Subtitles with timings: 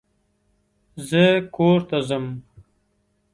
[1.09, 1.23] زه
[1.55, 2.25] کور ته ځم.